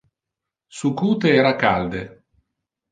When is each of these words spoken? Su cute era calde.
Su 0.77 0.95
cute 0.95 1.31
era 1.35 1.55
calde. 1.63 2.03